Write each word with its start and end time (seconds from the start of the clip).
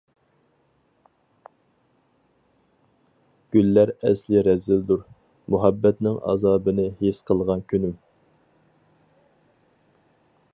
گۈللەر 3.55 3.91
ئەسلى 4.07 4.41
رەزىلدۇر، 4.49 5.03
مۇھەببەتنىڭ 5.57 6.19
ئازابىنى 6.31 6.87
ھېس 7.03 7.21
قىلغان 7.29 7.63
كۈنۈم. 7.75 7.95